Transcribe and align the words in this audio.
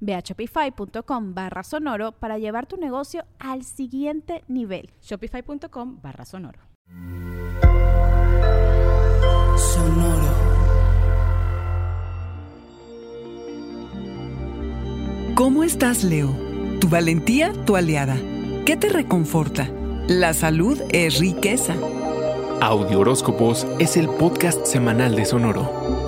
Ve 0.00 0.14
a 0.14 0.20
shopify.com 0.20 1.34
barra 1.34 1.62
sonoro 1.62 2.12
para 2.12 2.38
llevar 2.38 2.66
tu 2.66 2.76
negocio 2.76 3.24
al 3.38 3.64
siguiente 3.64 4.44
nivel. 4.48 4.90
Shopify.com 5.02 6.00
barra 6.02 6.24
sonoro. 6.24 6.60
Sonoro. 9.56 10.28
¿Cómo 15.34 15.62
estás, 15.62 16.02
Leo? 16.02 16.34
Tu 16.80 16.88
valentía, 16.88 17.52
tu 17.64 17.76
aliada. 17.76 18.16
¿Qué 18.66 18.76
te 18.76 18.88
reconforta? 18.88 19.68
La 20.08 20.34
salud 20.34 20.80
es 20.90 21.20
riqueza. 21.20 21.74
Audio 22.60 23.00
Horóscopos 23.00 23.66
es 23.78 23.96
el 23.96 24.08
podcast 24.08 24.66
semanal 24.66 25.14
de 25.14 25.24
Sonoro. 25.24 26.07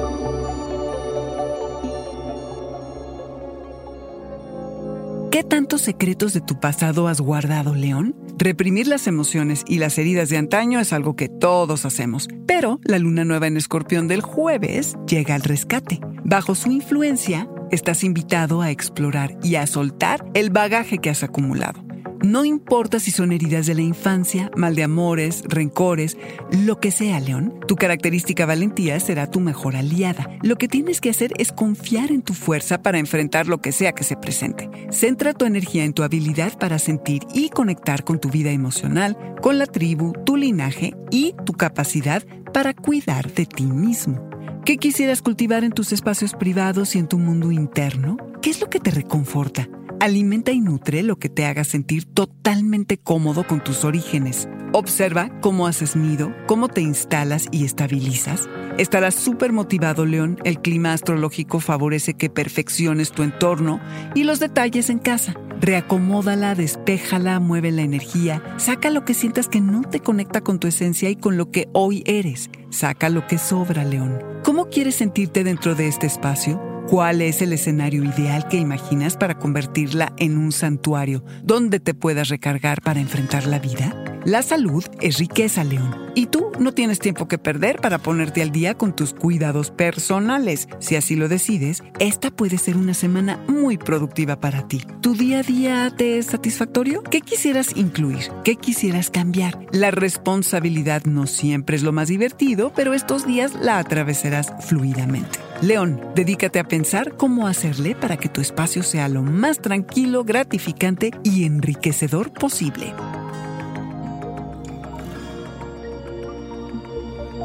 ¿Qué 5.31 5.45
tantos 5.45 5.83
secretos 5.83 6.33
de 6.33 6.41
tu 6.41 6.59
pasado 6.59 7.07
has 7.07 7.21
guardado, 7.21 7.77
León? 7.77 8.17
Reprimir 8.37 8.89
las 8.89 9.07
emociones 9.07 9.63
y 9.65 9.79
las 9.79 9.97
heridas 9.97 10.29
de 10.29 10.39
antaño 10.39 10.81
es 10.81 10.93
algo 10.93 11.15
que 11.15 11.29
todos 11.29 11.85
hacemos, 11.85 12.27
pero 12.49 12.81
la 12.83 12.99
luna 12.99 13.25
nueva 13.25 13.47
en 13.47 13.57
escorpión 13.57 14.09
del 14.09 14.23
jueves 14.23 14.97
llega 15.07 15.37
al 15.37 15.43
rescate. 15.43 16.01
Bajo 16.25 16.57
su 16.57 16.73
influencia, 16.73 17.49
estás 17.71 18.03
invitado 18.03 18.61
a 18.61 18.73
explorar 18.73 19.37
y 19.41 19.55
a 19.55 19.69
soltar 19.69 20.29
el 20.35 20.51
bagaje 20.51 20.99
que 20.99 21.11
has 21.11 21.23
acumulado. 21.23 21.90
No 22.23 22.45
importa 22.45 23.01
si 23.01 23.11
son 23.11 23.33
heridas 23.33 23.65
de 23.65 23.75
la 23.75 23.81
infancia, 23.81 24.51
mal 24.55 24.75
de 24.75 24.83
amores, 24.83 25.43
rencores, 25.49 26.19
lo 26.51 26.79
que 26.79 26.91
sea, 26.91 27.19
León, 27.19 27.55
tu 27.67 27.77
característica 27.77 28.45
valentía 28.45 29.01
será 29.01 29.31
tu 29.31 29.41
mejor 29.41 29.75
aliada. 29.75 30.29
Lo 30.43 30.57
que 30.57 30.69
tienes 30.69 31.01
que 31.01 31.09
hacer 31.09 31.33
es 31.39 31.51
confiar 31.51 32.13
en 32.13 32.21
tu 32.21 32.35
fuerza 32.35 32.83
para 32.83 32.99
enfrentar 32.99 33.47
lo 33.47 33.63
que 33.63 33.73
sea 33.73 33.93
que 33.93 34.05
se 34.05 34.19
presente. 34.19 34.69
Centra 34.91 35.33
tu 35.33 35.47
energía 35.47 35.85
en 35.85 35.95
tu 35.95 36.03
habilidad 36.03 36.59
para 36.59 36.79
sentir 36.79 37.23
y 37.33 37.49
conectar 37.49 38.05
con 38.05 38.21
tu 38.21 38.29
vida 38.29 38.51
emocional, 38.51 39.17
con 39.41 39.59
la 39.59 39.65
tribu, 39.65 40.13
tu 40.27 40.37
linaje 40.37 40.95
y 41.11 41.35
tu 41.47 41.55
capacidad 41.55 42.23
para 42.53 42.75
cuidar 42.75 43.33
de 43.33 43.47
ti 43.47 43.65
mismo. 43.65 44.29
¿Qué 44.67 44.77
quisieras 44.77 45.23
cultivar 45.23 45.65
en 45.65 45.73
tus 45.73 45.91
espacios 45.91 46.35
privados 46.35 46.95
y 46.95 46.99
en 46.99 47.09
tu 47.09 47.19
mundo 47.19 47.51
interno? 47.51 48.19
¿Qué 48.43 48.51
es 48.51 48.61
lo 48.61 48.69
que 48.69 48.79
te 48.79 48.91
reconforta? 48.91 49.71
Alimenta 50.01 50.51
y 50.51 50.61
nutre 50.61 51.03
lo 51.03 51.19
que 51.19 51.29
te 51.29 51.45
haga 51.45 51.63
sentir 51.63 52.07
totalmente 52.07 52.97
cómodo 52.97 53.47
con 53.47 53.63
tus 53.63 53.85
orígenes. 53.85 54.49
Observa 54.73 55.29
cómo 55.43 55.67
haces 55.67 55.95
nido, 55.95 56.35
cómo 56.47 56.69
te 56.69 56.81
instalas 56.81 57.49
y 57.51 57.67
estabilizas. 57.67 58.49
Estarás 58.79 59.15
súper 59.15 59.53
motivado, 59.53 60.07
León. 60.07 60.39
El 60.43 60.63
clima 60.63 60.95
astrológico 60.95 61.61
favorece 61.61 62.15
que 62.15 62.31
perfecciones 62.31 63.13
tu 63.13 63.23
entorno 63.23 63.79
y 64.15 64.25
los 64.25 64.41
detalles 64.41 64.89
en 64.89 65.01
casa. 65.01 65.35
Reacomódala, 65.61 66.55
despéjala, 66.55 67.39
mueve 67.39 67.71
la 67.71 67.83
energía. 67.83 68.43
Saca 68.57 68.89
lo 68.89 69.05
que 69.05 69.13
sientas 69.13 69.49
que 69.49 69.61
no 69.61 69.83
te 69.83 70.01
conecta 70.01 70.41
con 70.41 70.59
tu 70.59 70.67
esencia 70.67 71.11
y 71.11 71.17
con 71.17 71.37
lo 71.37 71.51
que 71.51 71.69
hoy 71.75 72.05
eres. 72.07 72.49
Saca 72.71 73.11
lo 73.11 73.27
que 73.27 73.37
sobra, 73.37 73.85
León. 73.85 74.19
¿Cómo 74.45 74.71
quieres 74.71 74.95
sentirte 74.95 75.45
dentro 75.45 75.75
de 75.75 75.89
este 75.89 76.07
espacio? 76.07 76.70
¿Cuál 76.91 77.23
es 77.23 77.41
el 77.41 77.53
escenario 77.53 78.03
ideal 78.03 78.49
que 78.49 78.57
imaginas 78.57 79.17
para 79.17 79.39
convertirla 79.39 80.13
en 80.17 80.37
un 80.37 80.51
santuario 80.51 81.23
donde 81.45 81.79
te 81.79 81.95
puedas 81.95 82.31
recargar 82.31 82.83
para 82.83 82.99
enfrentar 82.99 83.47
la 83.47 83.61
vida? 83.61 83.95
La 84.25 84.43
salud 84.43 84.85
es 85.01 85.19
riqueza, 85.19 85.63
León, 85.63 85.95
y 86.17 86.27
tú 86.27 86.51
no 86.59 86.73
tienes 86.73 86.99
tiempo 86.99 87.29
que 87.29 87.39
perder 87.39 87.81
para 87.81 87.99
ponerte 87.99 88.43
al 88.43 88.51
día 88.51 88.75
con 88.75 88.97
tus 88.97 89.15
cuidados 89.15 89.71
personales. 89.71 90.67
Si 90.81 90.97
así 90.97 91.15
lo 91.15 91.29
decides, 91.29 91.85
esta 92.01 92.33
puede 92.33 92.59
ser 92.59 92.77
una 92.77 92.95
semana 92.95 93.39
muy 93.47 93.79
productiva 93.79 94.41
para 94.41 94.67
ti. 94.67 94.83
¿Tu 95.01 95.15
día 95.15 95.39
a 95.39 95.43
día 95.45 95.95
te 95.97 96.19
es 96.19 96.27
satisfactorio? 96.27 97.05
¿Qué 97.05 97.21
quisieras 97.21 97.77
incluir? 97.77 98.33
¿Qué 98.43 98.57
quisieras 98.57 99.11
cambiar? 99.11 99.65
La 99.71 99.93
responsabilidad 99.93 101.05
no 101.05 101.29
siempre 101.29 101.77
es 101.77 101.85
lo 101.85 101.93
más 101.93 102.09
divertido, 102.09 102.73
pero 102.75 102.95
estos 102.95 103.29
días 103.29 103.55
la 103.55 103.79
atravesarás 103.79 104.53
fluidamente. 104.67 105.50
León, 105.63 106.01
dedícate 106.15 106.59
a 106.59 106.65
pensar 106.65 107.17
cómo 107.17 107.47
hacerle 107.47 107.95
para 107.95 108.17
que 108.17 108.31
tu 108.31 108.41
espacio 108.41 108.83
sea 108.83 109.09
lo 109.09 109.23
más 109.23 109.61
tranquilo, 109.61 110.25
gratificante 110.25 111.11
y 111.23 111.45
enriquecedor 111.45 112.33
posible. 112.33 112.95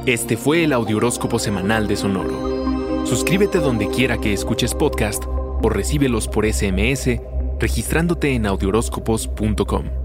Este 0.05 0.37
fue 0.37 0.63
el 0.63 0.71
Audioróscopo 0.71 1.39
Semanal 1.39 1.87
de 1.87 1.97
Sonoro. 1.97 3.05
Suscríbete 3.05 3.59
donde 3.59 3.89
quiera 3.89 4.17
que 4.17 4.31
escuches 4.31 4.73
podcast 4.73 5.23
o 5.27 5.69
recíbelos 5.69 6.27
por 6.27 6.45
SMS 6.45 7.19
registrándote 7.59 8.33
en 8.33 8.45
audioróscopos.com. 8.45 10.04